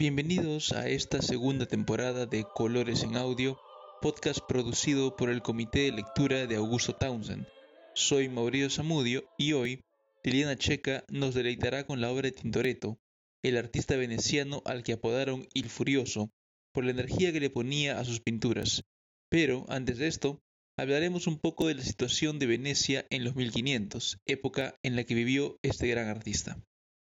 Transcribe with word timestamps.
Bienvenidos 0.00 0.70
a 0.70 0.88
esta 0.88 1.20
segunda 1.22 1.66
temporada 1.66 2.24
de 2.24 2.44
Colores 2.44 3.02
en 3.02 3.16
Audio, 3.16 3.58
podcast 4.00 4.38
producido 4.46 5.16
por 5.16 5.28
el 5.28 5.42
Comité 5.42 5.80
de 5.80 5.90
Lectura 5.90 6.46
de 6.46 6.54
Augusto 6.54 6.94
Townsend. 6.94 7.48
Soy 7.96 8.28
Mauricio 8.28 8.70
Zamudio 8.70 9.24
y 9.36 9.54
hoy 9.54 9.82
Liliana 10.22 10.54
Checa 10.54 11.04
nos 11.08 11.34
deleitará 11.34 11.84
con 11.84 12.00
la 12.00 12.12
obra 12.12 12.28
de 12.28 12.32
Tintoretto, 12.32 13.00
el 13.42 13.56
artista 13.56 13.96
veneciano 13.96 14.62
al 14.66 14.84
que 14.84 14.92
apodaron 14.92 15.48
Il 15.52 15.68
Furioso 15.68 16.30
por 16.72 16.84
la 16.84 16.92
energía 16.92 17.32
que 17.32 17.40
le 17.40 17.50
ponía 17.50 17.98
a 17.98 18.04
sus 18.04 18.20
pinturas. 18.20 18.84
Pero 19.28 19.64
antes 19.68 19.98
de 19.98 20.06
esto, 20.06 20.40
hablaremos 20.76 21.26
un 21.26 21.40
poco 21.40 21.66
de 21.66 21.74
la 21.74 21.82
situación 21.82 22.38
de 22.38 22.46
Venecia 22.46 23.04
en 23.10 23.24
los 23.24 23.34
1500, 23.34 24.20
época 24.26 24.78
en 24.84 24.94
la 24.94 25.02
que 25.02 25.16
vivió 25.16 25.58
este 25.62 25.88
gran 25.88 26.06
artista. 26.06 26.56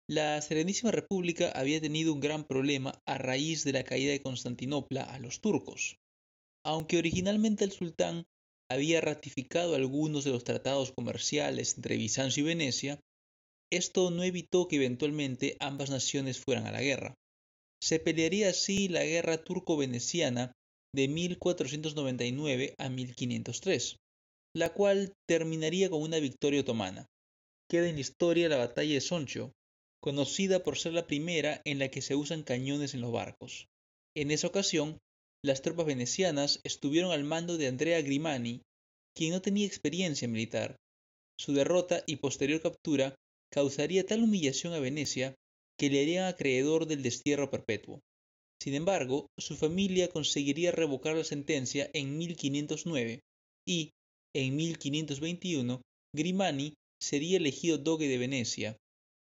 La 0.09 0.41
Serenísima 0.41 0.91
República 0.91 1.51
había 1.51 1.81
tenido 1.81 2.13
un 2.13 2.21
gran 2.21 2.45
problema 2.45 3.01
a 3.05 3.17
raíz 3.17 3.65
de 3.65 3.73
la 3.73 3.83
caída 3.83 4.13
de 4.13 4.21
Constantinopla 4.21 5.03
a 5.03 5.19
los 5.19 5.41
turcos. 5.41 5.97
Aunque 6.65 6.97
originalmente 6.97 7.65
el 7.65 7.73
sultán 7.73 8.25
había 8.71 9.01
ratificado 9.01 9.75
algunos 9.75 10.23
de 10.23 10.31
los 10.31 10.45
tratados 10.45 10.93
comerciales 10.93 11.75
entre 11.75 11.97
Bizancio 11.97 12.43
y 12.43 12.47
Venecia, 12.47 13.01
esto 13.69 14.09
no 14.09 14.23
evitó 14.23 14.69
que 14.69 14.77
eventualmente 14.77 15.57
ambas 15.59 15.89
naciones 15.89 16.39
fueran 16.39 16.67
a 16.67 16.71
la 16.71 16.81
guerra. 16.81 17.13
Se 17.83 17.99
pelearía 17.99 18.51
así 18.51 18.87
la 18.87 19.03
guerra 19.03 19.43
turco-veneciana 19.43 20.53
de 20.95 21.09
1499 21.09 22.75
a 22.77 22.87
1503, 22.87 23.97
la 24.55 24.73
cual 24.73 25.13
terminaría 25.27 25.89
con 25.89 26.01
una 26.01 26.19
victoria 26.19 26.61
otomana. 26.61 27.07
Queda 27.69 27.89
en 27.89 27.95
la 27.95 28.01
historia 28.01 28.47
la 28.47 28.55
batalla 28.55 28.93
de 28.93 29.01
Soncho, 29.01 29.51
conocida 30.07 30.63
por 30.63 30.77
ser 30.77 30.93
la 30.93 31.05
primera 31.05 31.61
en 31.65 31.79
la 31.79 31.89
que 31.89 32.01
se 32.01 32.15
usan 32.15 32.41
cañones 32.41 32.93
en 32.93 33.01
los 33.01 33.11
barcos. 33.11 33.67
En 34.15 34.31
esa 34.31 34.47
ocasión, 34.47 34.99
las 35.43 35.61
tropas 35.61 35.85
venecianas 35.85 36.61
estuvieron 36.63 37.11
al 37.11 37.25
mando 37.25 37.57
de 37.57 37.67
Andrea 37.67 38.01
Grimani, 38.01 38.61
quien 39.13 39.33
no 39.33 39.41
tenía 39.41 39.67
experiencia 39.67 40.29
militar. 40.29 40.77
Su 41.37 41.51
derrota 41.51 42.05
y 42.07 42.15
posterior 42.15 42.61
captura 42.61 43.15
causaría 43.51 44.05
tal 44.05 44.23
humillación 44.23 44.71
a 44.71 44.79
Venecia 44.79 45.35
que 45.77 45.89
le 45.89 46.01
harían 46.01 46.27
acreedor 46.27 46.85
del 46.85 47.03
destierro 47.03 47.51
perpetuo. 47.51 47.99
Sin 48.63 48.75
embargo, 48.75 49.27
su 49.37 49.57
familia 49.57 50.07
conseguiría 50.07 50.71
revocar 50.71 51.17
la 51.17 51.25
sentencia 51.25 51.91
en 51.93 52.17
1509 52.17 53.19
y, 53.67 53.91
en 54.33 54.55
1521, 54.55 55.81
Grimani 56.15 56.75
sería 56.97 57.35
elegido 57.35 57.77
doge 57.77 58.07
de 58.07 58.17
Venecia, 58.17 58.77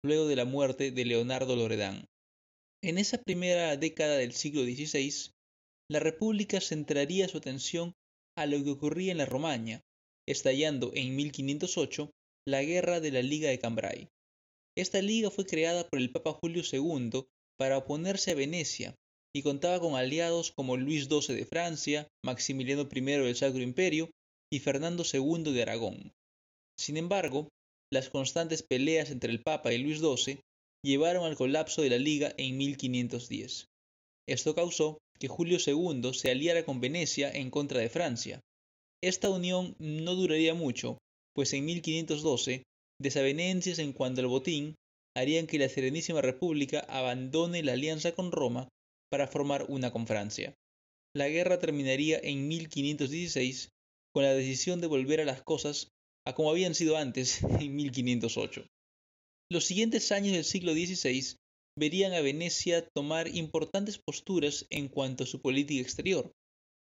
luego 0.04 0.28
de 0.28 0.36
la 0.36 0.44
muerte 0.44 0.90
de 0.90 1.04
Leonardo 1.04 1.56
Loredán. 1.56 2.04
En 2.82 2.98
esa 2.98 3.18
primera 3.18 3.76
década 3.78 4.16
del 4.16 4.32
siglo 4.32 4.62
XVI, 4.62 5.32
la 5.90 5.98
República 5.98 6.60
centraría 6.60 7.26
su 7.28 7.38
atención 7.38 7.94
a 8.36 8.44
lo 8.46 8.62
que 8.62 8.70
ocurría 8.70 9.12
en 9.12 9.18
la 9.18 9.26
Romaña, 9.26 9.80
estallando 10.28 10.90
en 10.94 11.16
1508 11.16 12.10
la 12.46 12.62
Guerra 12.62 13.00
de 13.00 13.12
la 13.12 13.22
Liga 13.22 13.48
de 13.48 13.58
Cambrai. 13.58 14.08
Esta 14.76 15.00
liga 15.00 15.30
fue 15.30 15.46
creada 15.46 15.88
por 15.88 15.98
el 15.98 16.12
Papa 16.12 16.32
Julio 16.32 16.62
II 16.70 17.24
para 17.58 17.78
oponerse 17.78 18.32
a 18.32 18.34
Venecia 18.34 18.94
y 19.34 19.42
contaba 19.42 19.80
con 19.80 19.94
aliados 19.94 20.52
como 20.52 20.76
Luis 20.76 21.08
XII 21.08 21.34
de 21.34 21.46
Francia, 21.46 22.08
Maximiliano 22.24 22.88
I 22.92 23.00
del 23.00 23.36
Sacro 23.36 23.62
Imperio 23.62 24.10
y 24.52 24.58
Fernando 24.58 25.04
II 25.10 25.52
de 25.52 25.62
Aragón. 25.62 26.12
Sin 26.78 26.96
embargo, 26.96 27.48
las 27.92 28.10
constantes 28.10 28.62
peleas 28.62 29.10
entre 29.10 29.30
el 29.30 29.42
Papa 29.42 29.72
y 29.72 29.78
Luis 29.78 30.00
XII 30.00 30.40
llevaron 30.84 31.24
al 31.24 31.36
colapso 31.36 31.82
de 31.82 31.90
la 31.90 31.98
Liga 31.98 32.34
en 32.36 32.56
1510. 32.56 33.66
Esto 34.28 34.54
causó 34.54 34.98
que 35.18 35.28
Julio 35.28 35.58
II 35.64 36.12
se 36.12 36.30
aliara 36.30 36.64
con 36.64 36.80
Venecia 36.80 37.30
en 37.30 37.50
contra 37.50 37.80
de 37.80 37.88
Francia. 37.88 38.40
Esta 39.02 39.30
unión 39.30 39.76
no 39.78 40.14
duraría 40.14 40.54
mucho, 40.54 40.98
pues 41.34 41.52
en 41.52 41.64
1512 41.66 42.62
desavenencias 43.00 43.78
en 43.78 43.92
cuanto 43.92 44.20
al 44.20 44.28
botín 44.28 44.74
harían 45.16 45.46
que 45.46 45.58
la 45.58 45.68
Serenísima 45.68 46.20
República 46.20 46.80
abandone 46.80 47.62
la 47.62 47.72
alianza 47.72 48.12
con 48.12 48.32
Roma 48.32 48.68
para 49.10 49.28
formar 49.28 49.66
una 49.68 49.92
con 49.92 50.06
Francia. 50.06 50.54
La 51.14 51.28
guerra 51.28 51.58
terminaría 51.58 52.18
en 52.22 52.48
1516 52.48 53.68
con 54.12 54.24
la 54.24 54.34
decisión 54.34 54.80
de 54.80 54.86
volver 54.86 55.20
a 55.20 55.24
las 55.24 55.42
cosas 55.42 55.88
a 56.26 56.34
como 56.34 56.50
habían 56.50 56.74
sido 56.74 56.96
antes 56.96 57.42
en 57.60 57.76
1508. 57.76 58.66
Los 59.50 59.64
siguientes 59.64 60.10
años 60.12 60.32
del 60.32 60.44
siglo 60.44 60.72
XVI 60.72 61.36
verían 61.78 62.12
a 62.12 62.20
Venecia 62.20 62.86
tomar 62.94 63.28
importantes 63.28 63.98
posturas 63.98 64.66
en 64.70 64.88
cuanto 64.88 65.24
a 65.24 65.26
su 65.26 65.40
política 65.40 65.82
exterior, 65.82 66.32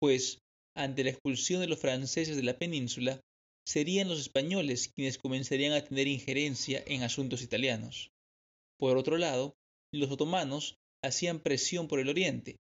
pues, 0.01 0.39
ante 0.77 1.05
la 1.05 1.11
expulsión 1.11 1.61
de 1.61 1.69
los 1.69 1.79
franceses 1.79 2.37
de 2.37 2.43
la 2.43 2.59
península, 2.59 3.21
serían 3.67 4.09
los 4.09 4.21
españoles 4.21 4.91
quienes 4.95 5.19
comenzarían 5.19 5.73
a 5.73 5.85
tener 5.85 6.07
injerencia 6.07 6.83
en 6.87 7.03
asuntos 7.03 7.43
italianos. 7.43 8.11
Por 8.79 8.97
otro 8.97 9.17
lado, 9.17 9.55
los 9.93 10.11
otomanos 10.11 10.77
hacían 11.03 11.41
presión 11.41 11.89
por 11.89 12.01
el 12.01 12.09
oriente. 12.09 12.57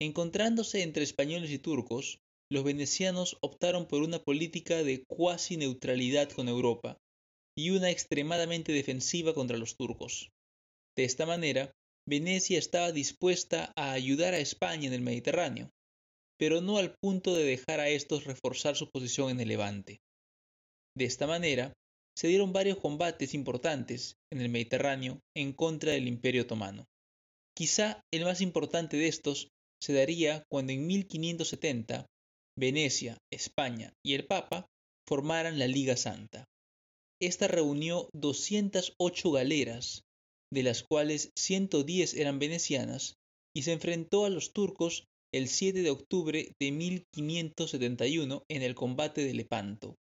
Encontrándose 0.00 0.82
entre 0.82 1.02
españoles 1.02 1.50
y 1.50 1.58
turcos, 1.58 2.18
los 2.50 2.64
venecianos 2.64 3.36
optaron 3.40 3.86
por 3.86 4.02
una 4.02 4.20
política 4.20 4.82
de 4.82 5.04
cuasi 5.04 5.56
neutralidad 5.56 6.30
con 6.30 6.48
Europa 6.48 6.98
y 7.58 7.70
una 7.70 7.90
extremadamente 7.90 8.72
defensiva 8.72 9.34
contra 9.34 9.58
los 9.58 9.76
turcos. 9.76 10.30
De 10.96 11.04
esta 11.04 11.26
manera, 11.26 11.72
Venecia 12.08 12.58
estaba 12.58 12.92
dispuesta 12.92 13.72
a 13.76 13.92
ayudar 13.92 14.34
a 14.34 14.38
España 14.38 14.86
en 14.86 14.92
el 14.92 15.00
Mediterráneo, 15.00 15.70
pero 16.38 16.60
no 16.60 16.78
al 16.78 16.94
punto 17.00 17.34
de 17.34 17.44
dejar 17.44 17.80
a 17.80 17.88
estos 17.88 18.24
reforzar 18.24 18.76
su 18.76 18.90
posición 18.90 19.30
en 19.30 19.40
el 19.40 19.48
Levante. 19.48 20.00
De 20.96 21.04
esta 21.04 21.26
manera, 21.26 21.72
se 22.16 22.28
dieron 22.28 22.52
varios 22.52 22.78
combates 22.78 23.34
importantes 23.34 24.16
en 24.32 24.40
el 24.40 24.48
Mediterráneo 24.48 25.20
en 25.34 25.52
contra 25.52 25.92
del 25.92 26.08
Imperio 26.08 26.42
Otomano. 26.42 26.86
Quizá 27.54 28.00
el 28.12 28.24
más 28.24 28.40
importante 28.40 28.96
de 28.96 29.08
estos 29.08 29.48
se 29.82 29.92
daría 29.92 30.44
cuando 30.48 30.72
en 30.72 30.86
1570 30.86 32.06
Venecia, 32.58 33.18
España 33.30 33.92
y 34.04 34.14
el 34.14 34.26
Papa 34.26 34.66
formaran 35.06 35.58
la 35.58 35.66
Liga 35.66 35.96
Santa. 35.96 36.44
Esta 37.20 37.48
reunió 37.48 38.08
208 38.14 39.30
galeras, 39.30 40.02
de 40.52 40.62
las 40.62 40.82
cuales 40.82 41.30
110 41.36 42.14
eran 42.14 42.38
venecianas, 42.38 43.14
y 43.54 43.62
se 43.62 43.72
enfrentó 43.72 44.24
a 44.24 44.30
los 44.30 44.52
turcos 44.52 45.04
el 45.34 45.48
7 45.48 45.82
de 45.82 45.90
octubre 45.90 46.52
de 46.60 46.72
1571 46.72 48.42
en 48.48 48.62
el 48.62 48.74
combate 48.74 49.24
de 49.24 49.34
Lepanto. 49.34 49.96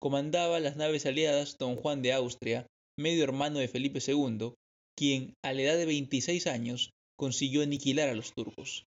Comandaba 0.00 0.60
las 0.60 0.76
naves 0.76 1.06
aliadas 1.06 1.56
don 1.58 1.76
Juan 1.76 2.02
de 2.02 2.12
Austria, 2.12 2.66
medio 2.98 3.24
hermano 3.24 3.58
de 3.58 3.68
Felipe 3.68 4.00
II, 4.04 4.54
quien, 4.96 5.34
a 5.44 5.52
la 5.52 5.62
edad 5.62 5.76
de 5.76 5.86
26 5.86 6.46
años, 6.46 6.90
consiguió 7.16 7.62
aniquilar 7.62 8.08
a 8.08 8.14
los 8.14 8.32
turcos. 8.32 8.84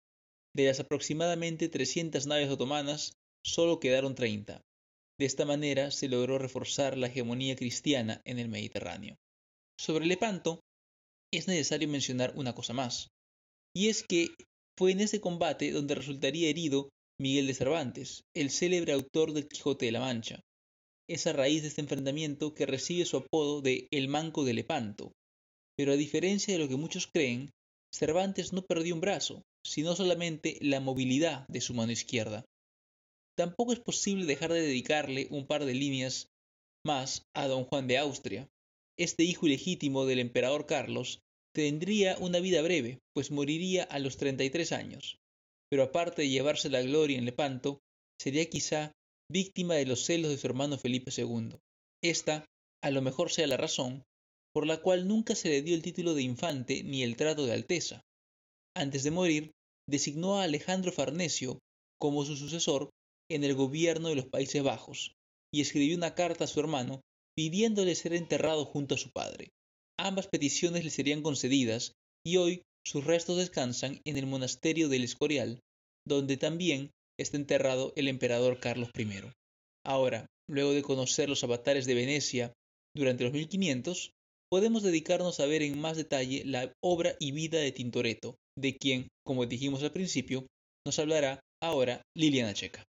De 0.57 0.65
las 0.65 0.79
aproximadamente 0.79 1.69
300 1.69 2.25
naves 2.25 2.49
otomanas, 2.49 3.13
solo 3.45 3.79
quedaron 3.79 4.15
30. 4.15 4.59
De 5.19 5.25
esta 5.27 5.45
manera 5.45 5.91
se 5.91 6.09
logró 6.09 6.39
reforzar 6.39 6.97
la 6.97 7.05
hegemonía 7.05 7.55
cristiana 7.55 8.23
en 8.25 8.39
el 8.39 8.49
Mediterráneo. 8.49 9.17
Sobre 9.79 10.07
Lepanto, 10.07 10.61
es 11.31 11.47
necesario 11.47 11.87
mencionar 11.87 12.33
una 12.35 12.55
cosa 12.55 12.73
más, 12.73 13.09
y 13.75 13.89
es 13.89 14.01
que 14.01 14.29
fue 14.75 14.93
en 14.93 15.01
ese 15.01 15.21
combate 15.21 15.71
donde 15.71 15.93
resultaría 15.93 16.49
herido 16.49 16.89
Miguel 17.21 17.45
de 17.45 17.53
Cervantes, 17.53 18.23
el 18.35 18.49
célebre 18.49 18.93
autor 18.93 19.33
del 19.33 19.47
Quijote 19.47 19.85
de 19.85 19.91
la 19.91 19.99
Mancha. 19.99 20.41
Es 21.07 21.27
a 21.27 21.33
raíz 21.33 21.61
de 21.61 21.67
este 21.67 21.81
enfrentamiento 21.81 22.55
que 22.55 22.65
recibe 22.65 23.05
su 23.05 23.17
apodo 23.17 23.61
de 23.61 23.87
El 23.91 24.07
Manco 24.07 24.43
de 24.43 24.55
Lepanto, 24.55 25.11
pero 25.77 25.91
a 25.91 25.97
diferencia 25.97 26.55
de 26.55 26.59
lo 26.59 26.67
que 26.67 26.77
muchos 26.77 27.05
creen, 27.05 27.51
Cervantes 27.97 28.53
no 28.53 28.61
perdió 28.61 28.93
un 28.93 29.01
brazo, 29.01 29.41
sino 29.65 29.95
solamente 29.95 30.59
la 30.61 30.79
movilidad 30.79 31.47
de 31.47 31.61
su 31.61 31.73
mano 31.73 31.91
izquierda. 31.91 32.45
Tampoco 33.35 33.73
es 33.73 33.79
posible 33.79 34.25
dejar 34.25 34.53
de 34.53 34.61
dedicarle 34.61 35.27
un 35.31 35.47
par 35.47 35.65
de 35.65 35.73
líneas 35.73 36.27
más 36.85 37.23
a 37.35 37.47
don 37.47 37.63
Juan 37.63 37.87
de 37.87 37.97
Austria. 37.97 38.47
Este 38.99 39.23
hijo 39.23 39.47
ilegítimo 39.47 40.05
del 40.05 40.19
emperador 40.19 40.67
Carlos 40.67 41.21
tendría 41.55 42.17
una 42.19 42.39
vida 42.39 42.61
breve, 42.61 42.99
pues 43.15 43.31
moriría 43.31 43.83
a 43.83 43.97
los 43.97 44.17
33 44.17 44.73
años. 44.73 45.17
Pero 45.71 45.81
aparte 45.81 46.21
de 46.21 46.29
llevarse 46.29 46.69
la 46.69 46.83
gloria 46.83 47.17
en 47.17 47.25
Lepanto, 47.25 47.79
sería 48.21 48.47
quizá 48.47 48.91
víctima 49.31 49.73
de 49.73 49.87
los 49.87 50.05
celos 50.05 50.29
de 50.29 50.37
su 50.37 50.45
hermano 50.45 50.77
Felipe 50.77 51.11
II. 51.15 51.57
Esta, 52.03 52.45
a 52.83 52.91
lo 52.91 53.01
mejor 53.01 53.31
sea 53.31 53.47
la 53.47 53.57
razón, 53.57 54.03
por 54.53 54.65
la 54.65 54.81
cual 54.81 55.07
nunca 55.07 55.35
se 55.35 55.49
le 55.49 55.61
dio 55.61 55.75
el 55.75 55.81
título 55.81 56.13
de 56.13 56.23
infante 56.23 56.83
ni 56.83 57.03
el 57.03 57.15
trato 57.15 57.45
de 57.45 57.53
alteza. 57.53 58.01
Antes 58.75 59.03
de 59.03 59.11
morir, 59.11 59.51
designó 59.89 60.39
a 60.39 60.43
Alejandro 60.43 60.91
Farnesio 60.91 61.59
como 61.99 62.25
su 62.25 62.35
sucesor 62.35 62.89
en 63.29 63.43
el 63.43 63.55
gobierno 63.55 64.09
de 64.09 64.15
los 64.15 64.25
Países 64.25 64.63
Bajos 64.63 65.13
y 65.53 65.61
escribió 65.61 65.95
una 65.97 66.15
carta 66.15 66.43
a 66.45 66.47
su 66.47 66.59
hermano 66.59 67.01
pidiéndole 67.35 67.95
ser 67.95 68.13
enterrado 68.13 68.65
junto 68.65 68.95
a 68.95 68.97
su 68.97 69.11
padre. 69.11 69.49
Ambas 69.99 70.27
peticiones 70.27 70.83
le 70.83 70.89
serían 70.89 71.21
concedidas 71.21 71.93
y 72.25 72.37
hoy 72.37 72.63
Sus 72.87 73.03
restos 73.03 73.35
descansan 73.35 73.99
en 74.05 74.15
el 74.15 74.27
monasterio 74.27 74.87
del 74.87 75.03
Escorial, 75.03 75.59
donde 76.07 76.37
también 76.37 76.91
está 77.19 77.35
enterrado 77.35 77.91
el 77.97 78.07
emperador 78.07 78.61
Carlos 78.61 78.91
I. 78.97 79.09
Ahora, 79.85 80.25
luego 80.49 80.71
de 80.71 80.83
conocer 80.83 81.27
los 81.27 81.43
avatares 81.43 81.85
de 81.85 81.95
Venecia 81.95 82.53
durante 82.95 83.25
los 83.25 83.33
1500, 83.33 84.11
podemos 84.49 84.83
dedicarnos 84.83 85.39
a 85.39 85.45
ver 85.45 85.61
en 85.61 85.79
más 85.79 85.97
detalle 85.97 86.43
la 86.45 86.73
obra 86.81 87.15
y 87.19 87.31
vida 87.31 87.59
de 87.59 87.71
Tintoretto, 87.71 88.37
de 88.57 88.77
quien, 88.77 89.07
como 89.25 89.45
dijimos 89.45 89.83
al 89.83 89.91
principio, 89.91 90.47
nos 90.85 90.99
hablará 90.99 91.41
ahora 91.61 92.01
Liliana 92.15 92.53
Checa. 92.53 92.83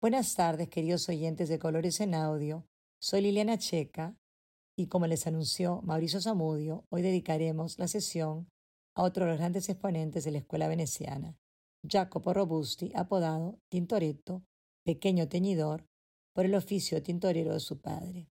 Buenas 0.00 0.34
tardes, 0.34 0.68
queridos 0.68 1.08
oyentes 1.08 1.48
de 1.48 1.58
Colores 1.58 2.00
en 2.00 2.14
Audio. 2.14 2.66
Soy 3.00 3.22
Liliana 3.22 3.56
Checa 3.58 4.16
y 4.76 4.88
como 4.88 5.06
les 5.06 5.26
anunció 5.26 5.80
Mauricio 5.82 6.20
Zamudio, 6.20 6.84
hoy 6.90 7.02
dedicaremos 7.02 7.78
la 7.78 7.88
sesión 7.88 8.48
a 8.94 9.02
otro 9.02 9.24
de 9.24 9.30
los 9.30 9.38
grandes 9.38 9.68
exponentes 9.68 10.24
de 10.24 10.32
la 10.32 10.38
escuela 10.38 10.68
veneciana, 10.68 11.36
Jacopo 11.88 12.34
Robusti, 12.34 12.90
apodado 12.94 13.58
Tintoretto, 13.70 14.42
pequeño 14.84 15.28
teñidor, 15.28 15.86
por 16.34 16.46
el 16.46 16.54
oficio 16.54 17.02
tintorero 17.02 17.54
de 17.54 17.60
su 17.60 17.80
padre. 17.80 18.31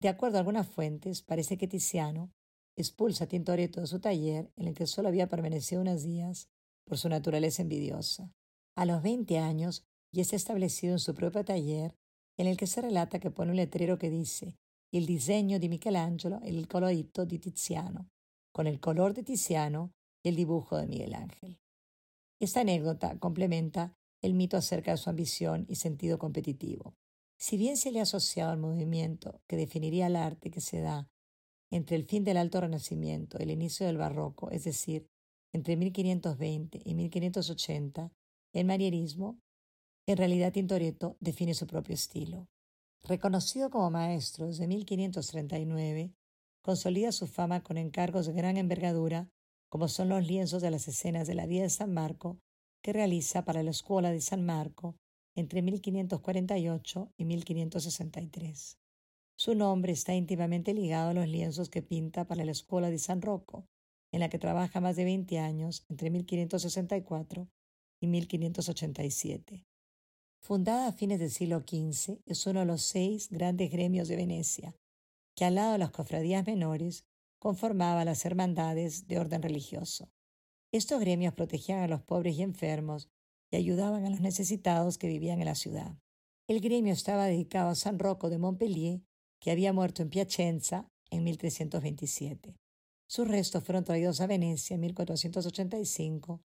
De 0.00 0.08
acuerdo 0.08 0.36
a 0.36 0.40
algunas 0.40 0.68
fuentes, 0.68 1.22
parece 1.22 1.58
que 1.58 1.68
Tiziano 1.68 2.32
expulsa 2.76 3.24
a 3.24 3.26
Tintoretto 3.26 3.80
de 3.80 3.86
su 3.86 4.00
taller, 4.00 4.52
en 4.56 4.68
el 4.68 4.74
que 4.74 4.86
solo 4.86 5.08
había 5.08 5.28
permanecido 5.28 5.80
unos 5.80 6.02
días 6.02 6.48
por 6.84 6.98
su 6.98 7.08
naturaleza 7.08 7.62
envidiosa. 7.62 8.32
A 8.76 8.84
los 8.84 9.02
veinte 9.02 9.38
años 9.38 9.84
y 10.12 10.20
está 10.20 10.36
establecido 10.36 10.92
en 10.92 11.00
su 11.00 11.14
propio 11.14 11.44
taller, 11.44 11.96
en 12.36 12.46
el 12.46 12.56
que 12.56 12.68
se 12.68 12.80
relata 12.80 13.18
que 13.18 13.30
pone 13.30 13.50
un 13.50 13.56
letrero 13.56 13.98
que 13.98 14.10
dice 14.10 14.56
il 14.90 15.04
disegno 15.04 15.58
di 15.58 15.68
Michelangelo 15.68 16.40
e 16.40 16.48
il 16.50 16.66
colorito 16.66 17.26
di 17.26 17.38
Tiziano, 17.38 18.08
con 18.50 18.66
el 18.66 18.80
color 18.80 19.12
de 19.12 19.22
Tiziano 19.22 19.92
y 20.22 20.30
el 20.30 20.36
dibujo 20.36 20.78
de 20.78 20.86
Miguel 20.86 21.14
Ángel. 21.14 21.60
Esta 22.40 22.60
anécdota 22.60 23.18
complementa 23.18 23.94
el 24.22 24.32
mito 24.34 24.56
acerca 24.56 24.92
de 24.92 24.96
su 24.96 25.10
ambición 25.10 25.66
y 25.68 25.76
sentido 25.76 26.18
competitivo. 26.18 26.96
Si 27.38 27.56
bien 27.56 27.76
se 27.76 27.92
le 27.92 28.00
ha 28.00 28.02
asociado 28.02 28.50
al 28.50 28.58
movimiento 28.58 29.40
que 29.46 29.56
definiría 29.56 30.08
el 30.08 30.16
arte 30.16 30.50
que 30.50 30.60
se 30.60 30.80
da 30.80 31.08
entre 31.70 31.96
el 31.96 32.04
fin 32.04 32.24
del 32.24 32.36
Alto 32.36 32.60
Renacimiento 32.60 33.38
y 33.38 33.44
el 33.44 33.50
inicio 33.50 33.86
del 33.86 33.96
Barroco, 33.96 34.50
es 34.50 34.64
decir, 34.64 35.08
entre 35.52 35.76
1520 35.76 36.82
y 36.84 36.94
1580, 36.94 38.12
el 38.52 38.64
manierismo 38.66 39.38
en 40.08 40.16
realidad, 40.16 40.52
Tintoretto 40.52 41.18
define 41.20 41.52
su 41.52 41.66
propio 41.66 41.94
estilo. 41.94 42.48
Reconocido 43.02 43.68
como 43.68 43.90
maestro 43.90 44.46
desde 44.46 44.66
1539, 44.66 46.14
consolida 46.62 47.12
su 47.12 47.26
fama 47.26 47.62
con 47.62 47.76
encargos 47.76 48.24
de 48.24 48.32
gran 48.32 48.56
envergadura, 48.56 49.28
como 49.68 49.86
son 49.86 50.08
los 50.08 50.26
lienzos 50.26 50.62
de 50.62 50.70
las 50.70 50.88
escenas 50.88 51.26
de 51.26 51.34
la 51.34 51.44
vida 51.44 51.64
de 51.64 51.68
San 51.68 51.92
Marco, 51.92 52.38
que 52.82 52.94
realiza 52.94 53.44
para 53.44 53.62
la 53.62 53.70
Escuela 53.70 54.10
de 54.10 54.22
San 54.22 54.46
Marco 54.46 54.96
entre 55.38 55.62
1548 55.62 57.12
y 57.16 57.24
1563. 57.24 58.76
Su 59.36 59.54
nombre 59.54 59.92
está 59.92 60.12
íntimamente 60.12 60.74
ligado 60.74 61.10
a 61.10 61.14
los 61.14 61.28
lienzos 61.28 61.70
que 61.70 61.80
pinta 61.80 62.26
para 62.26 62.44
la 62.44 62.50
Escuela 62.50 62.90
de 62.90 62.98
San 62.98 63.22
Rocco, 63.22 63.64
en 64.10 64.18
la 64.18 64.30
que 64.30 64.40
trabaja 64.40 64.80
más 64.80 64.96
de 64.96 65.04
20 65.04 65.38
años 65.38 65.84
entre 65.88 66.10
1564 66.10 67.48
y 68.00 68.08
1587. 68.08 69.64
Fundada 70.40 70.88
a 70.88 70.92
fines 70.92 71.20
del 71.20 71.30
siglo 71.30 71.60
XV, 71.60 72.18
es 72.26 72.46
uno 72.48 72.60
de 72.60 72.66
los 72.66 72.82
seis 72.82 73.28
grandes 73.30 73.70
gremios 73.70 74.08
de 74.08 74.16
Venecia, 74.16 74.74
que 75.36 75.44
al 75.44 75.54
lado 75.54 75.72
de 75.72 75.78
las 75.78 75.92
cofradías 75.92 76.44
menores 76.44 77.04
conformaba 77.38 78.04
las 78.04 78.24
hermandades 78.24 79.06
de 79.06 79.20
orden 79.20 79.42
religioso. 79.42 80.10
Estos 80.72 80.98
gremios 80.98 81.34
protegían 81.34 81.78
a 81.78 81.88
los 81.88 82.02
pobres 82.02 82.36
y 82.36 82.42
enfermos 82.42 83.08
y 83.50 83.56
ayudaban 83.56 84.04
a 84.04 84.10
los 84.10 84.20
necesitados 84.20 84.98
que 84.98 85.08
vivían 85.08 85.40
en 85.40 85.46
la 85.46 85.54
ciudad. 85.54 85.96
El 86.48 86.60
gremio 86.60 86.92
estaba 86.92 87.26
dedicado 87.26 87.70
a 87.70 87.74
San 87.74 87.98
Rocco 87.98 88.30
de 88.30 88.38
Montpellier, 88.38 89.02
que 89.40 89.50
había 89.50 89.72
muerto 89.72 90.02
en 90.02 90.10
Piacenza 90.10 90.88
en 91.10 91.24
1327. 91.24 92.56
Sus 93.06 93.26
restos 93.26 93.64
fueron 93.64 93.84
traídos 93.84 94.20
a 94.20 94.26
Venecia 94.26 94.74
en 94.74 94.80
1485 94.80 96.42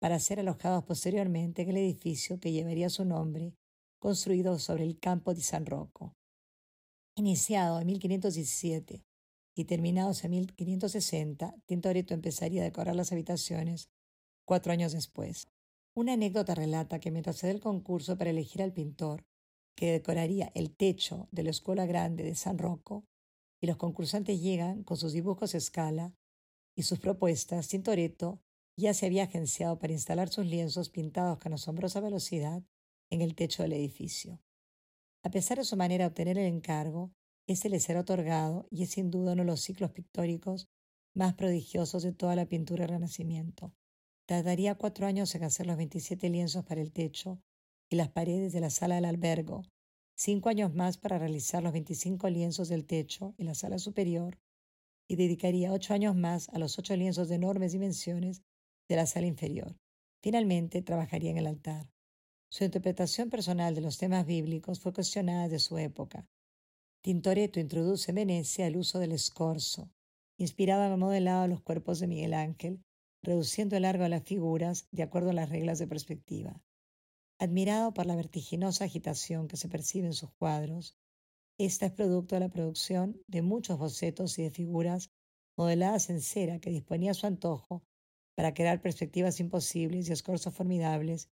para 0.00 0.20
ser 0.20 0.40
alojados 0.40 0.84
posteriormente 0.84 1.62
en 1.62 1.70
el 1.70 1.78
edificio 1.78 2.38
que 2.38 2.52
llevaría 2.52 2.90
su 2.90 3.04
nombre, 3.04 3.54
construido 3.98 4.58
sobre 4.58 4.84
el 4.84 4.98
campo 4.98 5.34
de 5.34 5.40
San 5.40 5.66
Rocco. 5.66 6.12
Iniciado 7.16 7.80
en 7.80 7.86
1517 7.86 9.02
y 9.56 9.64
terminado 9.64 10.12
en 10.22 10.30
1560, 10.30 11.54
Tintoretto 11.66 12.14
empezaría 12.14 12.60
a 12.60 12.66
decorar 12.66 12.94
las 12.94 13.10
habitaciones 13.10 13.88
cuatro 14.44 14.72
años 14.72 14.92
después. 14.92 15.48
Una 15.98 16.12
anécdota 16.12 16.54
relata 16.54 17.00
que 17.00 17.10
mientras 17.10 17.38
se 17.38 17.46
da 17.46 17.54
el 17.54 17.60
concurso 17.60 18.18
para 18.18 18.28
elegir 18.28 18.60
al 18.60 18.74
pintor 18.74 19.24
que 19.74 19.92
decoraría 19.92 20.52
el 20.54 20.76
techo 20.76 21.26
de 21.32 21.42
la 21.42 21.48
Escuela 21.48 21.86
Grande 21.86 22.22
de 22.22 22.34
San 22.34 22.58
Rocco, 22.58 23.06
y 23.62 23.66
los 23.66 23.78
concursantes 23.78 24.42
llegan 24.42 24.84
con 24.84 24.98
sus 24.98 25.14
dibujos 25.14 25.54
a 25.54 25.56
escala 25.56 26.14
y 26.76 26.82
sus 26.82 26.98
propuestas, 26.98 27.68
Tintoretto 27.68 28.42
ya 28.78 28.92
se 28.92 29.06
había 29.06 29.22
agenciado 29.22 29.78
para 29.78 29.94
instalar 29.94 30.28
sus 30.28 30.44
lienzos 30.44 30.90
pintados 30.90 31.38
con 31.38 31.54
asombrosa 31.54 32.00
velocidad 32.00 32.62
en 33.10 33.22
el 33.22 33.34
techo 33.34 33.62
del 33.62 33.72
edificio. 33.72 34.42
A 35.22 35.30
pesar 35.30 35.56
de 35.56 35.64
su 35.64 35.78
manera 35.78 36.04
de 36.04 36.08
obtener 36.08 36.36
el 36.36 36.46
encargo, 36.46 37.10
ese 37.46 37.70
le 37.70 37.80
será 37.80 38.00
otorgado 38.00 38.68
y 38.70 38.82
es 38.82 38.90
sin 38.90 39.10
duda 39.10 39.32
uno 39.32 39.44
de 39.44 39.46
los 39.46 39.62
ciclos 39.62 39.92
pictóricos 39.92 40.68
más 41.14 41.32
prodigiosos 41.32 42.02
de 42.02 42.12
toda 42.12 42.36
la 42.36 42.44
pintura 42.44 42.82
del 42.82 42.96
Renacimiento. 42.96 43.72
Tardaría 44.26 44.74
cuatro 44.74 45.06
años 45.06 45.32
en 45.36 45.44
hacer 45.44 45.68
los 45.68 45.76
27 45.76 46.28
lienzos 46.28 46.64
para 46.64 46.80
el 46.80 46.92
techo 46.92 47.40
y 47.88 47.94
las 47.94 48.08
paredes 48.08 48.52
de 48.52 48.60
la 48.60 48.70
sala 48.70 48.96
del 48.96 49.04
albergo, 49.04 49.62
cinco 50.16 50.48
años 50.48 50.74
más 50.74 50.98
para 50.98 51.16
realizar 51.18 51.62
los 51.62 51.72
25 51.72 52.28
lienzos 52.28 52.68
del 52.68 52.86
techo 52.86 53.34
y 53.38 53.44
la 53.44 53.54
sala 53.54 53.78
superior, 53.78 54.40
y 55.08 55.14
dedicaría 55.14 55.72
ocho 55.72 55.94
años 55.94 56.16
más 56.16 56.48
a 56.48 56.58
los 56.58 56.76
ocho 56.76 56.96
lienzos 56.96 57.28
de 57.28 57.36
enormes 57.36 57.70
dimensiones 57.70 58.42
de 58.88 58.96
la 58.96 59.06
sala 59.06 59.28
inferior. 59.28 59.76
Finalmente, 60.20 60.82
trabajaría 60.82 61.30
en 61.30 61.38
el 61.38 61.46
altar. 61.46 61.88
Su 62.50 62.64
interpretación 62.64 63.30
personal 63.30 63.76
de 63.76 63.80
los 63.80 63.96
temas 63.96 64.26
bíblicos 64.26 64.80
fue 64.80 64.92
cuestionada 64.92 65.48
de 65.48 65.60
su 65.60 65.78
época. 65.78 66.26
Tintoretto 67.00 67.60
introduce 67.60 68.10
en 68.10 68.16
Venecia 68.16 68.66
el 68.66 68.76
uso 68.76 68.98
del 68.98 69.12
escorzo, 69.12 69.88
inspirado 70.36 70.84
en 70.84 70.92
el 70.92 70.98
modelado 70.98 71.42
de 71.42 71.48
los 71.48 71.62
cuerpos 71.62 72.00
de 72.00 72.08
Miguel 72.08 72.34
Ángel, 72.34 72.82
reduciendo 73.26 73.76
el 73.76 73.82
largo 73.82 74.04
de 74.04 74.08
las 74.08 74.22
figuras 74.22 74.86
de 74.92 75.02
acuerdo 75.02 75.30
a 75.30 75.34
las 75.34 75.50
reglas 75.50 75.80
de 75.80 75.88
perspectiva. 75.88 76.62
Admirado 77.38 77.92
por 77.92 78.06
la 78.06 78.14
vertiginosa 78.14 78.84
agitación 78.84 79.48
que 79.48 79.56
se 79.56 79.68
percibe 79.68 80.06
en 80.06 80.14
sus 80.14 80.30
cuadros, 80.30 80.96
esta 81.58 81.86
es 81.86 81.92
producto 81.92 82.36
de 82.36 82.40
la 82.40 82.48
producción 82.48 83.20
de 83.26 83.42
muchos 83.42 83.78
bocetos 83.78 84.38
y 84.38 84.44
de 84.44 84.52
figuras 84.52 85.10
modeladas 85.56 86.08
en 86.08 86.20
cera 86.20 86.60
que 86.60 86.70
disponía 86.70 87.10
a 87.10 87.14
su 87.14 87.26
antojo 87.26 87.82
para 88.36 88.54
crear 88.54 88.80
perspectivas 88.80 89.40
imposibles 89.40 90.08
y 90.08 90.12
escorzos 90.12 90.54
formidables 90.54 91.28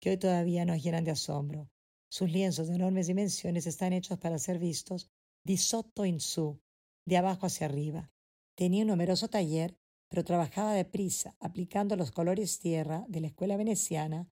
que 0.00 0.10
hoy 0.10 0.16
todavía 0.16 0.64
nos 0.64 0.82
llenan 0.82 1.04
de 1.04 1.12
asombro. 1.12 1.70
Sus 2.08 2.32
lienzos 2.32 2.66
de 2.68 2.74
enormes 2.74 3.06
dimensiones 3.06 3.66
están 3.66 3.92
hechos 3.92 4.18
para 4.18 4.38
ser 4.38 4.58
vistos 4.58 5.10
di 5.44 5.56
sotto 5.56 6.04
in 6.04 6.18
su, 6.18 6.60
de 7.04 7.16
abajo 7.18 7.46
hacia 7.46 7.66
arriba. 7.66 8.10
Tenía 8.56 8.82
un 8.82 8.88
numeroso 8.88 9.28
taller, 9.28 9.78
pero 10.08 10.24
trabajaba 10.24 10.72
deprisa, 10.72 11.36
aplicando 11.40 11.96
los 11.96 12.10
colores 12.10 12.58
tierra 12.58 13.04
de 13.08 13.20
la 13.20 13.26
escuela 13.28 13.56
veneciana, 13.56 14.28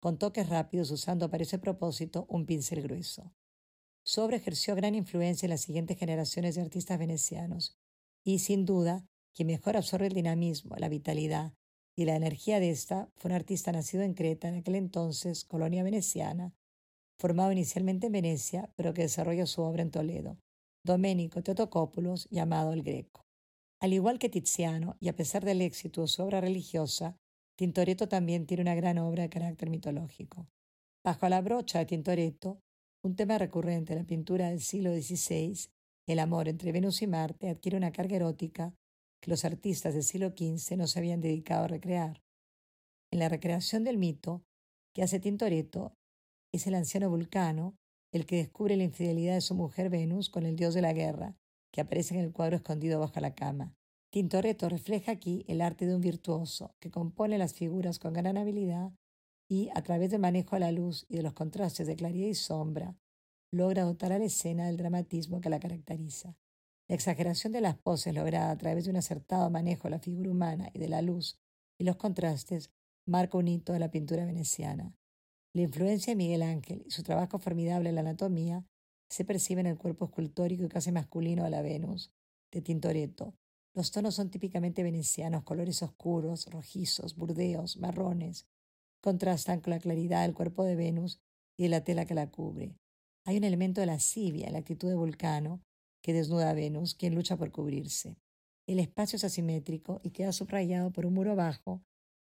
con 0.00 0.18
toques 0.18 0.48
rápidos 0.48 0.90
usando 0.90 1.30
para 1.30 1.42
ese 1.42 1.58
propósito 1.58 2.26
un 2.28 2.46
pincel 2.46 2.82
grueso. 2.82 3.32
Su 4.04 4.22
obra 4.22 4.36
ejerció 4.36 4.74
gran 4.74 4.94
influencia 4.94 5.46
en 5.46 5.50
las 5.50 5.60
siguientes 5.60 5.98
generaciones 5.98 6.54
de 6.54 6.62
artistas 6.62 6.98
venecianos, 6.98 7.76
y 8.24 8.38
sin 8.38 8.64
duda, 8.64 9.06
quien 9.34 9.48
mejor 9.48 9.76
absorbe 9.76 10.06
el 10.06 10.14
dinamismo, 10.14 10.76
la 10.76 10.88
vitalidad 10.88 11.54
y 11.94 12.04
la 12.04 12.16
energía 12.16 12.60
de 12.60 12.70
esta 12.70 13.10
fue 13.16 13.30
un 13.30 13.34
artista 13.34 13.72
nacido 13.72 14.04
en 14.04 14.14
Creta, 14.14 14.48
en 14.48 14.54
aquel 14.54 14.76
entonces 14.76 15.44
colonia 15.44 15.82
veneciana, 15.82 16.54
formado 17.18 17.50
inicialmente 17.52 18.06
en 18.06 18.12
Venecia, 18.12 18.72
pero 18.76 18.94
que 18.94 19.02
desarrolla 19.02 19.46
su 19.46 19.62
obra 19.62 19.82
en 19.82 19.90
Toledo, 19.90 20.38
Domenico 20.84 21.42
Teotocópulos, 21.42 22.28
llamado 22.30 22.72
el 22.72 22.82
Greco. 22.82 23.27
Al 23.80 23.92
igual 23.92 24.18
que 24.18 24.28
Tiziano, 24.28 24.96
y 25.00 25.08
a 25.08 25.14
pesar 25.14 25.44
del 25.44 25.60
éxito 25.60 26.00
de 26.02 26.08
su 26.08 26.22
obra 26.22 26.40
religiosa, 26.40 27.16
Tintoretto 27.56 28.08
también 28.08 28.46
tiene 28.46 28.62
una 28.62 28.74
gran 28.74 28.98
obra 28.98 29.22
de 29.22 29.30
carácter 29.30 29.70
mitológico. 29.70 30.48
Bajo 31.04 31.28
la 31.28 31.40
brocha 31.40 31.78
de 31.78 31.86
Tintoretto, 31.86 32.60
un 33.04 33.14
tema 33.14 33.38
recurrente 33.38 33.92
en 33.92 34.00
la 34.00 34.04
pintura 34.06 34.50
del 34.50 34.60
siglo 34.60 34.92
XVI, 34.92 35.70
el 36.06 36.18
amor 36.18 36.48
entre 36.48 36.72
Venus 36.72 37.02
y 37.02 37.06
Marte 37.06 37.48
adquiere 37.48 37.76
una 37.76 37.92
carga 37.92 38.16
erótica 38.16 38.74
que 39.20 39.30
los 39.30 39.44
artistas 39.44 39.94
del 39.94 40.02
siglo 40.02 40.30
XV 40.30 40.76
no 40.76 40.86
se 40.86 40.98
habían 40.98 41.20
dedicado 41.20 41.64
a 41.64 41.68
recrear. 41.68 42.22
En 43.12 43.20
la 43.20 43.28
recreación 43.28 43.84
del 43.84 43.98
mito 43.98 44.42
que 44.94 45.02
hace 45.02 45.20
Tintoretto 45.20 45.94
es 46.52 46.66
el 46.66 46.74
anciano 46.74 47.10
Vulcano 47.10 47.76
el 48.12 48.26
que 48.26 48.36
descubre 48.36 48.76
la 48.76 48.84
infidelidad 48.84 49.34
de 49.34 49.40
su 49.40 49.54
mujer 49.54 49.90
Venus 49.90 50.30
con 50.30 50.46
el 50.46 50.56
dios 50.56 50.74
de 50.74 50.82
la 50.82 50.92
guerra, 50.92 51.36
que 51.72 51.80
aparece 51.80 52.14
en 52.14 52.20
el 52.20 52.32
cuadro 52.32 52.56
escondido 52.56 53.00
bajo 53.00 53.20
la 53.20 53.34
cama. 53.34 53.74
Tintoretto 54.10 54.68
refleja 54.68 55.12
aquí 55.12 55.44
el 55.48 55.60
arte 55.60 55.86
de 55.86 55.94
un 55.94 56.00
virtuoso 56.00 56.74
que 56.80 56.90
compone 56.90 57.36
las 57.36 57.52
figuras 57.54 57.98
con 57.98 58.14
gran 58.14 58.38
habilidad 58.38 58.92
y, 59.48 59.68
a 59.74 59.82
través 59.82 60.10
del 60.10 60.20
manejo 60.20 60.56
de 60.56 60.60
la 60.60 60.72
luz 60.72 61.04
y 61.08 61.16
de 61.16 61.22
los 61.22 61.34
contrastes 61.34 61.86
de 61.86 61.96
claridad 61.96 62.28
y 62.28 62.34
sombra, 62.34 62.96
logra 63.50 63.84
dotar 63.84 64.12
a 64.12 64.18
la 64.18 64.24
escena 64.24 64.66
del 64.66 64.76
dramatismo 64.76 65.40
que 65.40 65.50
la 65.50 65.60
caracteriza. 65.60 66.36
La 66.88 66.94
exageración 66.94 67.52
de 67.52 67.60
las 67.60 67.76
poses 67.76 68.14
lograda 68.14 68.50
a 68.50 68.56
través 68.56 68.84
de 68.84 68.90
un 68.90 68.96
acertado 68.96 69.50
manejo 69.50 69.84
de 69.84 69.90
la 69.90 69.98
figura 69.98 70.30
humana 70.30 70.70
y 70.72 70.78
de 70.78 70.88
la 70.88 71.02
luz 71.02 71.38
y 71.78 71.84
los 71.84 71.96
contrastes 71.96 72.70
marca 73.06 73.38
un 73.38 73.48
hito 73.48 73.72
de 73.72 73.78
la 73.78 73.90
pintura 73.90 74.24
veneciana. 74.24 74.94
La 75.54 75.62
influencia 75.62 76.12
de 76.12 76.16
Miguel 76.16 76.42
Ángel 76.42 76.82
y 76.86 76.90
su 76.90 77.02
trabajo 77.02 77.38
formidable 77.38 77.90
en 77.90 77.94
la 77.94 78.00
anatomía 78.02 78.64
se 79.08 79.24
percibe 79.24 79.60
en 79.60 79.66
el 79.66 79.78
cuerpo 79.78 80.06
escultórico 80.06 80.64
y 80.64 80.68
casi 80.68 80.92
masculino 80.92 81.44
de 81.44 81.50
la 81.50 81.62
Venus, 81.62 82.12
de 82.52 82.62
Tintoretto. 82.62 83.34
Los 83.74 83.90
tonos 83.90 84.14
son 84.14 84.30
típicamente 84.30 84.82
venecianos, 84.82 85.44
colores 85.44 85.82
oscuros, 85.82 86.46
rojizos, 86.46 87.16
burdeos, 87.16 87.76
marrones. 87.78 88.46
Contrastan 89.00 89.60
con 89.60 89.70
la 89.70 89.78
claridad 89.78 90.22
del 90.22 90.34
cuerpo 90.34 90.64
de 90.64 90.74
Venus 90.76 91.20
y 91.56 91.64
de 91.64 91.68
la 91.68 91.84
tela 91.84 92.04
que 92.04 92.14
la 92.14 92.30
cubre. 92.30 92.76
Hay 93.24 93.36
un 93.36 93.44
elemento 93.44 93.80
de 93.80 93.86
lascivia 93.86 94.46
en 94.46 94.54
la 94.54 94.58
actitud 94.60 94.88
de 94.88 94.96
Vulcano, 94.96 95.60
que 96.02 96.12
desnuda 96.12 96.50
a 96.50 96.54
Venus, 96.54 96.94
quien 96.94 97.14
lucha 97.14 97.36
por 97.36 97.52
cubrirse. 97.52 98.16
El 98.66 98.78
espacio 98.78 99.16
es 99.16 99.24
asimétrico 99.24 100.00
y 100.02 100.10
queda 100.10 100.32
subrayado 100.32 100.90
por 100.90 101.06
un 101.06 101.14
muro 101.14 101.36
bajo 101.36 101.82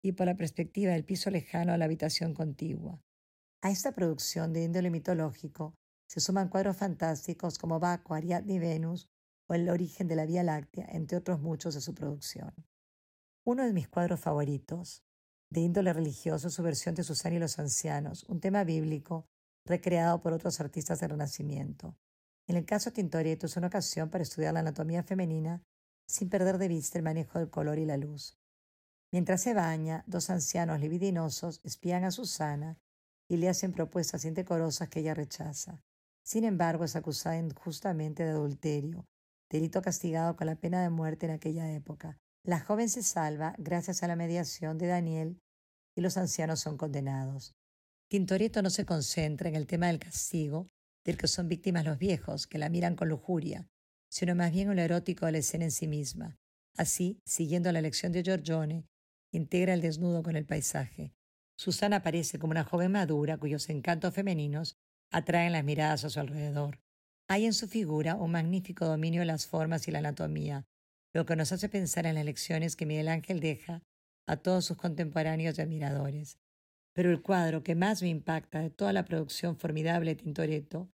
y 0.03 0.13
por 0.13 0.27
la 0.27 0.37
perspectiva 0.37 0.93
del 0.93 1.05
piso 1.05 1.31
lejano 1.31 1.73
a 1.73 1.79
la 1.79 1.85
habitación 1.85 2.35
contigua. 2.35 3.01
A 3.63 3.71
esta 3.71 3.93
producción 3.93 4.53
de 4.53 4.65
índole 4.65 4.91
mitológico 4.91 5.75
se 6.09 6.21
suman 6.21 6.49
cuadros 6.49 6.77
fantásticos 6.77 7.59
como 7.59 7.79
Baco, 7.79 8.15
Ariadne 8.15 8.55
y 8.55 8.59
Venus 8.59 9.09
o 9.47 9.55
El 9.55 9.69
origen 9.69 10.09
de 10.09 10.17
la 10.17 10.25
Vía 10.25 10.43
Láctea, 10.43 10.87
entre 10.91 11.19
otros 11.19 11.41
muchos 11.41 11.75
de 11.75 11.83
su 11.83 11.95
producción. 11.95 12.53
Uno 13.45 13.65
de 13.65 13.73
mis 13.73 13.89
cuadros 13.89 14.19
favoritos, 14.19 15.05
de 15.51 15.61
índole 15.61 15.93
religioso, 15.93 16.51
su 16.51 16.63
versión 16.63 16.95
de 16.95 17.05
Susana 17.05 17.37
y 17.37 17.39
los 17.39 17.59
ancianos, 17.59 18.25
un 18.25 18.41
tema 18.41 18.65
bíblico 18.65 19.27
recreado 19.67 20.21
por 20.21 20.33
otros 20.33 20.61
artistas 20.61 21.01
del 21.01 21.11
Renacimiento. 21.11 21.97
En 22.47 22.57
el 22.57 22.65
caso 22.65 22.91
Tintoretto 22.91 23.47
es 23.47 23.57
una 23.57 23.67
ocasión 23.67 24.09
para 24.09 24.23
estudiar 24.23 24.55
la 24.55 24.61
anatomía 24.61 25.03
femenina 25.03 25.63
sin 26.07 26.31
perder 26.31 26.57
de 26.57 26.69
vista 26.69 26.99
el 26.99 27.05
manejo 27.05 27.39
del 27.39 27.51
color 27.51 27.79
y 27.79 27.85
la 27.85 27.99
luz. 27.99 28.39
Mientras 29.13 29.43
se 29.43 29.53
baña, 29.53 30.05
dos 30.07 30.31
ancianos 30.31 30.81
libidinosos 30.81 31.61
espían 31.65 32.05
a 32.05 32.11
Susana 32.11 32.79
y 33.29 33.37
le 33.37 33.51
hacen 33.51 33.73
propuestas 33.73 34.25
indecorosas 34.25 34.89
que 34.89 35.01
ella 35.01 35.15
rechaza. 35.15 35.83
Sin 36.29 36.45
embargo, 36.45 36.85
es 36.85 36.95
acusada 36.95 37.39
injustamente 37.39 38.23
de 38.23 38.33
adulterio, 38.33 39.07
delito 39.49 39.81
castigado 39.81 40.37
con 40.37 40.47
la 40.47 40.57
pena 40.57 40.83
de 40.83 40.91
muerte 40.91 41.25
en 41.25 41.33
aquella 41.33 41.73
época. 41.73 42.19
La 42.45 42.61
joven 42.61 42.91
se 42.91 43.03
salva 43.03 43.55
gracias 43.57 44.03
a 44.03 44.09
la 44.09 44.15
mediación 44.15 44.77
de 44.77 44.89
Daniel 44.89 45.41
y 45.97 46.03
los 46.03 46.19
ancianos 46.19 46.61
son 46.61 46.77
condenados. 46.77 47.55
Tintoretto 48.11 48.61
no 48.61 48.69
se 48.69 48.85
concentra 48.85 49.49
en 49.49 49.55
el 49.55 49.67
tema 49.67 49.87
del 49.87 49.99
castigo, 50.01 50.69
del 51.03 51.17
que 51.17 51.29
son 51.29 51.49
víctimas 51.49 51.87
los 51.87 51.99
viejos, 51.99 52.47
que 52.47 52.59
la 52.59 52.69
miran 52.69 52.95
con 52.95 53.09
lujuria, 53.09 53.67
sino 54.11 54.35
más 54.35 54.53
bien 54.53 54.69
en 54.69 54.77
lo 54.77 54.83
erótico 54.83 55.25
de 55.25 55.33
la 55.33 55.39
escena 55.39 55.65
en 55.65 55.71
sí 55.71 55.87
misma. 55.87 56.37
Así, 56.77 57.23
siguiendo 57.25 57.73
la 57.73 57.81
lección 57.81 58.13
de 58.13 58.23
Giorgione, 58.23 58.85
integra 59.33 59.73
el 59.73 59.81
desnudo 59.81 60.23
con 60.23 60.37
el 60.37 60.45
paisaje. 60.45 61.15
Susana 61.57 61.97
aparece 61.97 62.39
como 62.39 62.51
una 62.51 62.65
joven 62.65 62.93
madura 62.93 63.39
cuyos 63.39 63.71
encantos 63.71 64.13
femeninos 64.13 64.77
atraen 65.11 65.53
las 65.53 65.65
miradas 65.65 66.05
a 66.05 66.11
su 66.11 66.21
alrededor. 66.21 66.81
Hay 67.29 67.45
en 67.45 67.53
su 67.53 67.69
figura 67.69 68.15
un 68.15 68.33
magnífico 68.33 68.87
dominio 68.87 69.21
de 69.21 69.27
las 69.27 69.47
formas 69.47 69.87
y 69.87 69.91
la 69.91 69.99
anatomía, 69.99 70.67
lo 71.15 71.27
que 71.27 71.37
nos 71.37 71.53
hace 71.53 71.69
pensar 71.69 72.07
en 72.07 72.15
las 72.15 72.25
lecciones 72.25 72.77
que 72.77 72.87
Miguel 72.87 73.09
Ángel 73.09 73.41
deja 73.41 73.83
a 74.27 74.37
todos 74.37 74.65
sus 74.65 74.77
contemporáneos 74.77 75.59
y 75.59 75.63
admiradores. 75.63 76.39
Pero 76.95 77.11
el 77.11 77.23
cuadro 77.23 77.63
que 77.63 77.75
más 77.75 78.03
me 78.03 78.09
impacta 78.09 78.61
de 78.61 78.71
toda 78.71 78.93
la 78.93 79.05
producción 79.05 79.57
formidable 79.57 80.15
de 80.15 80.23
Tintoretto 80.23 80.91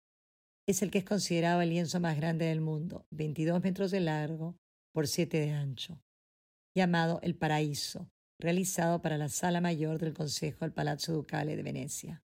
es 0.67 0.83
el 0.83 0.91
que 0.91 0.99
es 0.99 1.05
considerado 1.05 1.61
el 1.61 1.71
lienzo 1.71 2.01
más 2.01 2.17
grande 2.17 2.47
del 2.47 2.61
mundo, 2.61 3.07
22 3.11 3.63
metros 3.63 3.91
de 3.91 4.01
largo 4.01 4.57
por 4.93 5.07
7 5.07 5.39
de 5.39 5.53
ancho, 5.53 6.01
llamado 6.75 7.21
El 7.23 7.35
Paraíso, 7.37 8.11
realizado 8.39 9.03
para 9.03 9.19
la 9.19 9.29
Sala 9.29 9.61
Mayor 9.61 9.99
del 9.99 10.15
Consejo 10.15 10.65
del 10.65 10.73
Palazzo 10.73 11.13
Ducale 11.13 11.57
de 11.57 11.63
Venecia. 11.63 12.24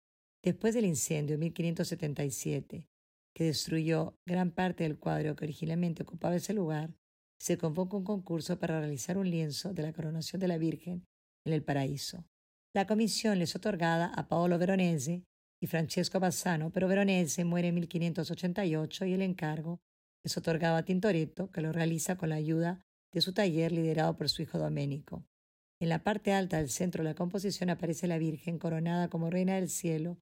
Después 0.44 0.74
del 0.74 0.86
incendio 0.86 1.36
de 1.36 1.40
1577, 1.40 2.88
que 3.34 3.44
destruyó 3.44 4.18
gran 4.26 4.52
parte 4.52 4.84
del 4.84 4.98
cuadro 4.98 5.36
que 5.36 5.46
originalmente 5.46 6.02
ocupaba 6.04 6.36
ese 6.36 6.54
lugar, 6.54 6.96
se 7.40 7.58
convocó 7.58 7.98
un 7.98 8.04
concurso 8.04 8.60
para 8.60 8.80
realizar 8.80 9.18
un 9.18 9.30
lienzo 9.30 9.74
de 9.74 9.84
la 9.84 9.94
coronación 9.94 10.40
de 10.40 10.48
la 10.48 10.58
Virgen 10.58 11.06
en 11.46 11.54
el 11.54 11.64
paraíso. 11.64 12.26
La 12.74 12.88
comisión 12.88 13.38
les 13.38 13.56
otorgada 13.56 14.08
a 14.16 14.28
Paolo 14.28 14.58
Veronese 14.58 15.24
y 15.62 15.68
Francesco 15.68 16.20
Bassano, 16.20 16.72
pero 16.72 16.88
Veronese 16.88 17.46
muere 17.46 17.68
en 17.68 17.76
1588 17.76 19.06
y 19.06 19.14
el 19.14 19.22
encargo 19.22 19.80
es 20.24 20.38
otorgado 20.38 20.76
a 20.76 20.84
Tintoretto, 20.84 21.52
que 21.52 21.62
lo 21.62 21.72
realiza 21.72 22.16
con 22.18 22.30
la 22.30 22.36
ayuda 22.36 22.80
de 23.12 23.22
su 23.22 23.34
taller 23.34 23.72
liderado 23.72 24.16
por 24.18 24.30
su 24.30 24.42
hijo 24.42 24.58
Domenico. 24.58 25.24
En 25.80 25.90
la 25.90 26.04
parte 26.04 26.32
alta 26.32 26.58
del 26.58 26.70
centro 26.70 27.04
de 27.04 27.10
la 27.10 27.16
composición 27.16 27.70
aparece 27.70 28.08
la 28.08 28.20
Virgen 28.20 28.60
coronada 28.60 29.10
como 29.10 29.30
Reina 29.30 29.56
del 29.56 29.70
Cielo 29.70 30.18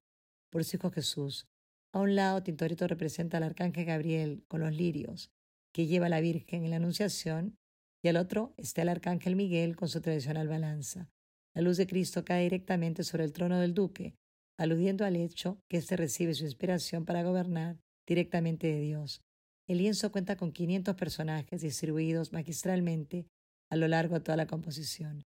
por 0.50 0.64
su 0.64 0.76
hijo 0.76 0.90
Jesús. 0.90 1.46
A 1.92 2.00
un 2.00 2.14
lado, 2.14 2.42
Tintoretto 2.42 2.86
representa 2.86 3.38
al 3.38 3.44
arcángel 3.44 3.84
Gabriel 3.84 4.44
con 4.48 4.60
los 4.60 4.72
lirios, 4.72 5.30
que 5.72 5.86
lleva 5.86 6.06
a 6.06 6.10
la 6.10 6.20
Virgen 6.20 6.64
en 6.64 6.70
la 6.70 6.76
Anunciación, 6.76 7.56
y 8.02 8.08
al 8.08 8.16
otro 8.16 8.54
está 8.56 8.82
el 8.82 8.88
arcángel 8.88 9.36
Miguel 9.36 9.76
con 9.76 9.88
su 9.88 10.00
tradicional 10.00 10.48
balanza. 10.48 11.10
La 11.54 11.62
luz 11.62 11.76
de 11.76 11.86
Cristo 11.86 12.24
cae 12.24 12.44
directamente 12.44 13.04
sobre 13.04 13.24
el 13.24 13.32
trono 13.32 13.58
del 13.58 13.74
duque, 13.74 14.14
aludiendo 14.58 15.04
al 15.04 15.16
hecho 15.16 15.60
que 15.68 15.78
éste 15.78 15.96
recibe 15.96 16.34
su 16.34 16.44
inspiración 16.44 17.04
para 17.04 17.22
gobernar 17.22 17.80
directamente 18.06 18.68
de 18.68 18.80
Dios. 18.80 19.22
El 19.68 19.78
lienzo 19.78 20.10
cuenta 20.12 20.36
con 20.36 20.52
500 20.52 20.96
personajes 20.96 21.62
distribuidos 21.62 22.32
magistralmente 22.32 23.26
a 23.70 23.76
lo 23.76 23.88
largo 23.88 24.16
de 24.16 24.20
toda 24.20 24.36
la 24.36 24.46
composición. 24.46 25.22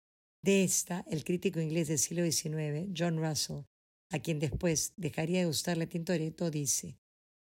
De 0.43 0.65
esta, 0.65 1.05
el 1.11 1.25
crítico 1.25 1.61
inglés 1.61 1.89
del 1.89 1.99
siglo 1.99 2.25
XIX, 2.25 2.91
John 2.97 3.19
Russell, 3.19 3.65
a 4.11 4.19
quien 4.19 4.39
después 4.39 4.93
dejaría 4.97 5.41
de 5.41 5.47
gustarle 5.47 5.87
Tintoretto, 5.87 6.51
dice, 6.51 6.99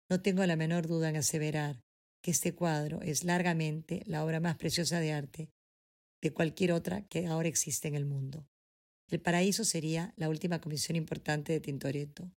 No 0.10 0.22
tengo 0.22 0.46
la 0.46 0.56
menor 0.56 0.88
duda 0.88 1.10
en 1.10 1.16
aseverar 1.16 1.82
que 2.22 2.32
este 2.32 2.54
cuadro 2.54 3.02
es 3.02 3.24
largamente 3.24 4.02
la 4.06 4.26
obra 4.26 4.40
más 4.40 4.58
preciosa 4.58 5.00
de 5.00 5.14
arte 5.14 5.50
de 6.22 6.34
cualquier 6.34 6.72
otra 6.72 7.06
que 7.08 7.28
ahora 7.28 7.48
existe 7.48 7.88
en 7.88 7.94
el 7.94 8.06
mundo. 8.06 8.48
El 9.12 9.22
paraíso 9.22 9.64
sería 9.64 10.12
la 10.18 10.28
última 10.28 10.60
comisión 10.60 10.96
importante 10.96 11.54
de 11.54 11.60
Tintoretto. 11.60 12.32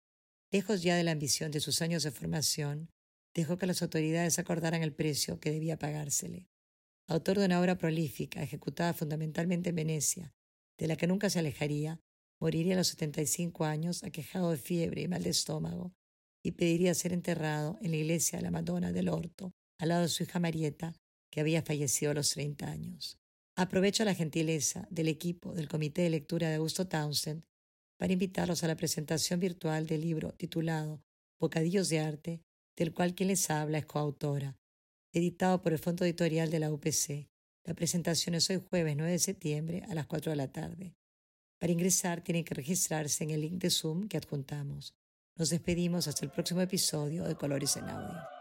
Lejos 0.50 0.82
ya 0.82 0.96
de 0.96 1.04
la 1.04 1.12
ambición 1.12 1.52
de 1.52 1.60
sus 1.60 1.80
años 1.82 2.02
de 2.02 2.10
formación, 2.10 2.90
dejó 3.32 3.58
que 3.58 3.66
las 3.66 3.82
autoridades 3.82 4.40
acordaran 4.40 4.82
el 4.82 4.92
precio 4.92 5.38
que 5.38 5.52
debía 5.52 5.78
pagársele. 5.78 6.48
Autor 7.06 7.38
de 7.38 7.44
una 7.44 7.60
obra 7.60 7.78
prolífica, 7.78 8.42
ejecutada 8.42 8.92
fundamentalmente 8.92 9.70
en 9.70 9.76
Venecia, 9.76 10.34
de 10.78 10.88
la 10.88 10.96
que 10.96 11.06
nunca 11.06 11.30
se 11.30 11.38
alejaría, 11.38 12.00
moriría 12.40 12.74
a 12.74 12.78
los 12.78 12.88
75 12.88 13.64
años 13.64 14.02
aquejado 14.02 14.50
de 14.50 14.56
fiebre 14.56 15.02
y 15.02 15.08
mal 15.08 15.22
de 15.22 15.30
estómago, 15.30 15.92
y 16.42 16.52
pediría 16.52 16.94
ser 16.94 17.12
enterrado 17.12 17.78
en 17.80 17.90
la 17.90 17.96
iglesia 17.96 18.38
de 18.38 18.44
la 18.44 18.50
Madonna 18.50 18.92
del 18.92 19.08
Orto, 19.08 19.52
al 19.78 19.88
lado 19.88 20.02
de 20.02 20.08
su 20.08 20.22
hija 20.22 20.38
Marieta, 20.38 20.94
que 21.30 21.40
había 21.40 21.62
fallecido 21.62 22.12
a 22.12 22.14
los 22.14 22.30
30 22.30 22.66
años. 22.70 23.18
Aprovecho 23.56 24.04
la 24.04 24.14
gentileza 24.14 24.86
del 24.90 25.08
equipo 25.08 25.54
del 25.54 25.68
Comité 25.68 26.02
de 26.02 26.10
Lectura 26.10 26.48
de 26.48 26.56
Augusto 26.56 26.86
Townsend 26.86 27.42
para 27.98 28.12
invitarlos 28.12 28.62
a 28.62 28.68
la 28.68 28.76
presentación 28.76 29.40
virtual 29.40 29.86
del 29.86 30.02
libro 30.02 30.32
titulado 30.32 31.02
Bocadillos 31.40 31.88
de 31.88 32.00
Arte, 32.00 32.42
del 32.76 32.92
cual 32.92 33.14
quien 33.14 33.28
les 33.28 33.50
habla 33.50 33.78
es 33.78 33.86
coautora, 33.86 34.56
editado 35.12 35.62
por 35.62 35.72
el 35.72 35.78
Fondo 35.78 36.04
Editorial 36.04 36.50
de 36.50 36.60
la 36.60 36.72
UPC. 36.72 37.28
La 37.64 37.74
presentación 37.74 38.34
es 38.34 38.48
hoy 38.50 38.62
jueves 38.68 38.96
9 38.96 39.10
de 39.10 39.18
septiembre 39.18 39.82
a 39.88 39.94
las 39.94 40.06
4 40.06 40.30
de 40.30 40.36
la 40.36 40.52
tarde. 40.52 40.94
Para 41.58 41.72
ingresar 41.72 42.20
tienen 42.20 42.44
que 42.44 42.54
registrarse 42.54 43.24
en 43.24 43.30
el 43.30 43.40
link 43.40 43.54
de 43.54 43.70
Zoom 43.70 44.08
que 44.08 44.16
adjuntamos. 44.16 44.94
Nos 45.36 45.50
despedimos 45.50 46.06
hasta 46.08 46.24
el 46.24 46.30
próximo 46.30 46.60
episodio 46.60 47.24
de 47.24 47.34
Colores 47.34 47.76
en 47.76 47.88
Audio. 47.88 48.35